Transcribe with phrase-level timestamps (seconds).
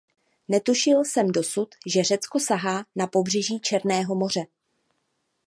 [0.47, 4.45] Netušil jsem dosud, že Řecko sahá na pobřeží Černého moře.